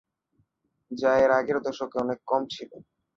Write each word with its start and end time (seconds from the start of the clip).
যা 0.91 1.11
এর 1.17 1.31
আগের 1.39 1.57
দশকে 1.65 1.95
অনেক 1.99 2.19
কম 2.27 2.41
ছিল। 2.53 2.71